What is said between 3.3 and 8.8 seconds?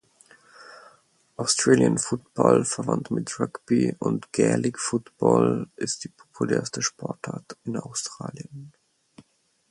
Rugby und Gaelic Football, ist die populärste Sportart in Australien.